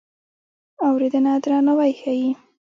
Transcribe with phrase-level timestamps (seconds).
[0.87, 2.29] اورېدنه درناوی ښيي.